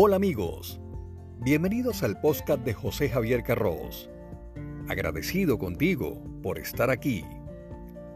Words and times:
Hola 0.00 0.14
amigos, 0.14 0.80
bienvenidos 1.40 2.04
al 2.04 2.20
podcast 2.20 2.64
de 2.64 2.72
José 2.72 3.08
Javier 3.08 3.42
Carros. 3.42 4.08
Agradecido 4.86 5.58
contigo 5.58 6.22
por 6.40 6.60
estar 6.60 6.88
aquí. 6.88 7.24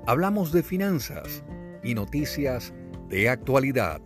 Hablamos 0.06 0.53
de 0.53 0.62
finanzas 0.62 1.42
y 1.82 1.95
noticias 1.95 2.72
de 3.09 3.29
actualidad. 3.29 4.00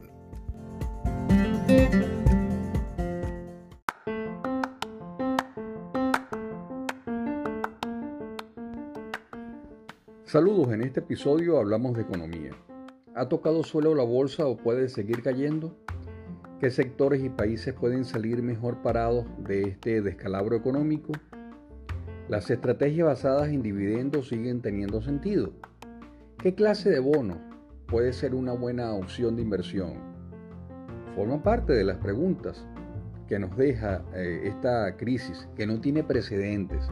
Saludos, 10.24 10.72
en 10.72 10.80
este 10.80 11.00
episodio 11.00 11.58
hablamos 11.58 11.94
de 11.94 12.04
economía. 12.04 12.52
¿Ha 13.14 13.28
tocado 13.28 13.62
suelo 13.64 13.94
la 13.94 14.04
bolsa 14.04 14.46
o 14.46 14.56
puede 14.56 14.88
seguir 14.88 15.22
cayendo? 15.22 15.76
¿Qué 16.58 16.70
sectores 16.70 17.22
y 17.22 17.28
países 17.28 17.74
pueden 17.74 18.06
salir 18.06 18.42
mejor 18.42 18.80
parados 18.80 19.26
de 19.46 19.64
este 19.64 20.00
descalabro 20.00 20.56
económico? 20.56 21.12
Las 22.30 22.50
estrategias 22.50 23.06
basadas 23.06 23.48
en 23.48 23.62
dividendos 23.62 24.28
siguen 24.28 24.62
teniendo 24.62 25.02
sentido. 25.02 25.52
¿Qué 26.38 26.54
clase 26.54 26.88
de 26.88 26.98
bono 26.98 27.36
puede 27.86 28.14
ser 28.14 28.34
una 28.34 28.52
buena 28.52 28.94
opción 28.94 29.36
de 29.36 29.42
inversión? 29.42 29.98
Forma 31.14 31.42
parte 31.42 31.74
de 31.74 31.84
las 31.84 31.98
preguntas 31.98 32.64
que 33.28 33.38
nos 33.38 33.54
deja 33.54 34.02
eh, 34.14 34.44
esta 34.44 34.96
crisis 34.96 35.46
que 35.56 35.66
no 35.66 35.78
tiene 35.82 36.04
precedentes, 36.04 36.88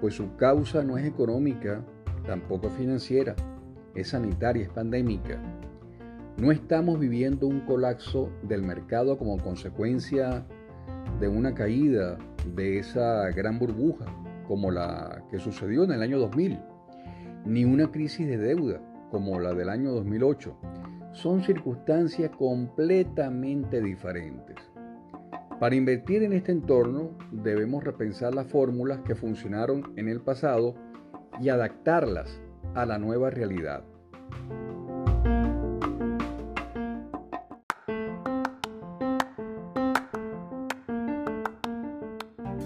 pues 0.00 0.14
su 0.14 0.34
causa 0.34 0.82
no 0.82 0.98
es 0.98 1.06
económica, 1.06 1.84
tampoco 2.26 2.70
financiera, 2.70 3.36
es 3.94 4.08
sanitaria, 4.08 4.64
es 4.64 4.70
pandémica. 4.70 5.40
No 6.36 6.50
estamos 6.50 6.98
viviendo 6.98 7.46
un 7.46 7.60
colapso 7.60 8.28
del 8.42 8.62
mercado 8.62 9.16
como 9.16 9.38
consecuencia 9.38 10.44
de 11.20 11.28
una 11.28 11.54
caída 11.54 12.18
de 12.56 12.78
esa 12.80 13.30
gran 13.30 13.60
burbuja 13.60 14.06
como 14.48 14.72
la 14.72 15.22
que 15.30 15.38
sucedió 15.38 15.84
en 15.84 15.92
el 15.92 16.02
año 16.02 16.18
2000, 16.18 16.58
ni 17.46 17.64
una 17.64 17.90
crisis 17.92 18.26
de 18.26 18.36
deuda 18.36 18.80
como 19.12 19.38
la 19.38 19.54
del 19.54 19.68
año 19.68 19.92
2008. 19.92 20.56
Son 21.12 21.40
circunstancias 21.44 22.32
completamente 22.36 23.80
diferentes. 23.80 24.56
Para 25.60 25.76
invertir 25.76 26.24
en 26.24 26.32
este 26.32 26.50
entorno 26.50 27.10
debemos 27.30 27.84
repensar 27.84 28.34
las 28.34 28.48
fórmulas 28.48 28.98
que 29.02 29.14
funcionaron 29.14 29.92
en 29.94 30.08
el 30.08 30.20
pasado 30.20 30.74
y 31.40 31.48
adaptarlas 31.48 32.40
a 32.74 32.84
la 32.86 32.98
nueva 32.98 33.30
realidad. 33.30 33.84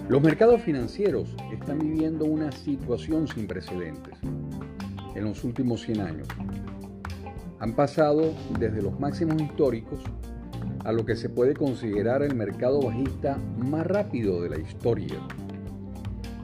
Los 0.09 0.23
mercados 0.23 0.63
financieros 0.63 1.35
están 1.53 1.77
viviendo 1.77 2.25
una 2.25 2.51
situación 2.51 3.27
sin 3.27 3.45
precedentes 3.45 4.15
en 5.13 5.23
los 5.23 5.43
últimos 5.43 5.83
100 5.83 6.01
años. 6.01 6.27
Han 7.59 7.73
pasado 7.75 8.33
desde 8.57 8.81
los 8.81 8.99
máximos 8.99 9.39
históricos 9.39 9.99
a 10.83 10.91
lo 10.93 11.05
que 11.05 11.15
se 11.15 11.29
puede 11.29 11.53
considerar 11.53 12.23
el 12.23 12.33
mercado 12.33 12.81
bajista 12.81 13.37
más 13.59 13.85
rápido 13.85 14.41
de 14.41 14.49
la 14.49 14.57
historia. 14.57 15.19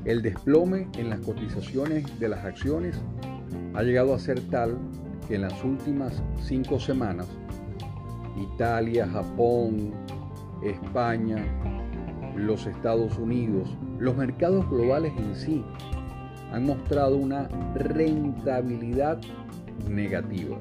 El 0.05 0.21
desplome 0.21 0.87
en 0.99 1.09
las 1.09 1.21
cotizaciones 1.21 2.19
de 2.19 2.29
las 2.29 2.45
acciones 2.45 2.95
ha 3.73 3.81
llegado 3.81 4.13
a 4.13 4.19
ser 4.19 4.41
tal 4.51 4.77
que 5.27 5.35
en 5.35 5.41
las 5.41 5.63
últimas 5.63 6.21
cinco 6.39 6.79
semanas, 6.79 7.25
Italia, 8.39 9.07
Japón, 9.07 9.91
España, 10.63 11.43
los 12.35 12.65
Estados 12.67 13.17
Unidos, 13.17 13.69
los 13.99 14.15
mercados 14.15 14.69
globales 14.69 15.13
en 15.17 15.35
sí, 15.35 15.65
han 16.51 16.65
mostrado 16.65 17.17
una 17.17 17.47
rentabilidad 17.75 19.19
negativa. 19.89 20.57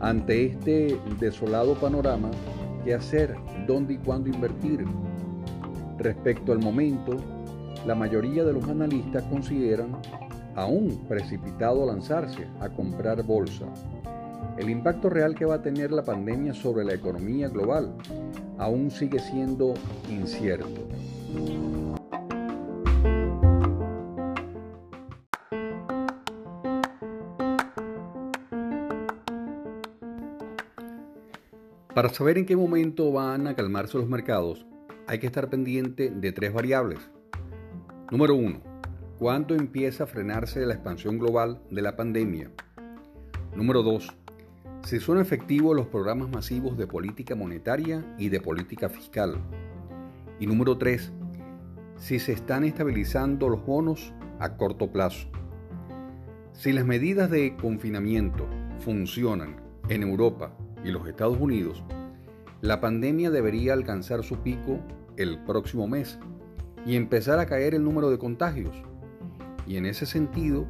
Ante 0.00 0.46
este 0.46 0.98
desolado 1.18 1.74
panorama, 1.74 2.30
¿qué 2.84 2.94
hacer? 2.94 3.36
¿Dónde 3.66 3.94
y 3.94 3.98
cuándo 3.98 4.30
invertir? 4.30 4.84
Respecto 5.98 6.52
al 6.52 6.60
momento, 6.60 7.18
la 7.86 7.94
mayoría 7.94 8.44
de 8.44 8.54
los 8.54 8.66
analistas 8.68 9.22
consideran 9.24 9.96
aún 10.54 11.04
precipitado 11.08 11.86
lanzarse 11.86 12.46
a 12.60 12.68
comprar 12.70 13.22
bolsa. 13.22 13.66
El 14.56 14.68
impacto 14.70 15.08
real 15.08 15.34
que 15.34 15.44
va 15.44 15.56
a 15.56 15.62
tener 15.62 15.90
la 15.90 16.02
pandemia 16.02 16.54
sobre 16.54 16.84
la 16.84 16.94
economía 16.94 17.48
global 17.48 17.94
aún 18.60 18.90
sigue 18.90 19.18
siendo 19.18 19.74
incierto. 20.08 20.86
Para 31.94 32.10
saber 32.10 32.38
en 32.38 32.46
qué 32.46 32.54
momento 32.54 33.10
van 33.12 33.46
a 33.46 33.56
calmarse 33.56 33.98
los 33.98 34.08
mercados, 34.08 34.64
hay 35.06 35.18
que 35.18 35.26
estar 35.26 35.50
pendiente 35.50 36.10
de 36.10 36.32
tres 36.32 36.52
variables. 36.52 36.98
Número 38.10 38.34
1. 38.34 38.60
¿Cuándo 39.18 39.54
empieza 39.54 40.04
a 40.04 40.06
frenarse 40.06 40.64
la 40.66 40.74
expansión 40.74 41.18
global 41.18 41.60
de 41.70 41.82
la 41.82 41.96
pandemia? 41.96 42.50
Número 43.54 43.82
2. 43.82 44.19
Si 44.82 44.98
son 44.98 45.18
efectivos 45.18 45.76
los 45.76 45.86
programas 45.86 46.30
masivos 46.30 46.76
de 46.76 46.86
política 46.86 47.34
monetaria 47.36 48.04
y 48.18 48.28
de 48.28 48.40
política 48.40 48.88
fiscal. 48.88 49.36
Y 50.40 50.46
número 50.46 50.78
3. 50.78 51.12
Si 51.96 52.18
se 52.18 52.32
están 52.32 52.64
estabilizando 52.64 53.48
los 53.48 53.64
bonos 53.64 54.12
a 54.38 54.56
corto 54.56 54.90
plazo. 54.90 55.28
Si 56.52 56.72
las 56.72 56.86
medidas 56.86 57.30
de 57.30 57.56
confinamiento 57.56 58.48
funcionan 58.80 59.60
en 59.88 60.02
Europa 60.02 60.56
y 60.82 60.90
los 60.90 61.06
Estados 61.06 61.38
Unidos, 61.38 61.84
la 62.62 62.80
pandemia 62.80 63.30
debería 63.30 63.74
alcanzar 63.74 64.24
su 64.24 64.38
pico 64.38 64.80
el 65.16 65.38
próximo 65.44 65.86
mes 65.86 66.18
y 66.86 66.96
empezar 66.96 67.38
a 67.38 67.46
caer 67.46 67.74
el 67.74 67.84
número 67.84 68.10
de 68.10 68.18
contagios. 68.18 68.74
Y 69.66 69.76
en 69.76 69.86
ese 69.86 70.06
sentido, 70.06 70.66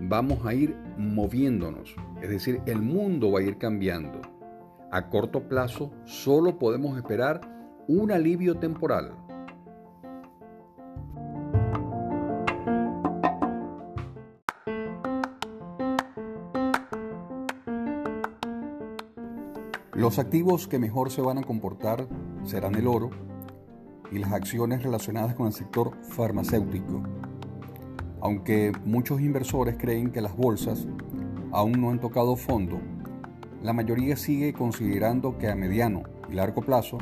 vamos 0.00 0.44
a 0.46 0.54
ir 0.54 0.74
moviéndonos, 0.96 1.94
es 2.24 2.30
decir, 2.30 2.62
el 2.64 2.80
mundo 2.80 3.30
va 3.32 3.40
a 3.40 3.42
ir 3.42 3.58
cambiando. 3.58 4.22
A 4.90 5.10
corto 5.10 5.46
plazo 5.46 5.90
solo 6.06 6.58
podemos 6.58 6.96
esperar 6.96 7.42
un 7.86 8.10
alivio 8.10 8.56
temporal. 8.56 9.12
Los 19.92 20.18
activos 20.18 20.66
que 20.66 20.78
mejor 20.78 21.10
se 21.10 21.20
van 21.20 21.36
a 21.36 21.42
comportar 21.42 22.08
serán 22.44 22.74
el 22.74 22.86
oro, 22.86 23.10
y 24.10 24.18
las 24.18 24.32
acciones 24.32 24.82
relacionadas 24.82 25.34
con 25.34 25.48
el 25.48 25.52
sector 25.52 25.92
farmacéutico. 26.04 27.02
Aunque 28.22 28.72
muchos 28.86 29.20
inversores 29.20 29.76
creen 29.76 30.10
que 30.10 30.22
las 30.22 30.34
bolsas 30.34 30.86
aún 31.54 31.80
no 31.80 31.90
han 31.90 32.00
tocado 32.00 32.34
fondo, 32.34 32.80
la 33.62 33.72
mayoría 33.72 34.16
sigue 34.16 34.52
considerando 34.52 35.38
que 35.38 35.48
a 35.48 35.54
mediano 35.54 36.02
y 36.28 36.34
largo 36.34 36.62
plazo 36.62 36.98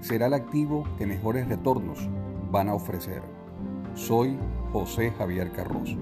será 0.00 0.26
el 0.26 0.34
activo 0.34 0.84
que 0.96 1.06
mejores 1.06 1.48
retornos 1.48 2.08
van 2.52 2.68
a 2.68 2.74
ofrecer. 2.74 3.20
Soy 3.94 4.38
José 4.72 5.10
Javier 5.18 5.50
Carrozo. 5.50 5.96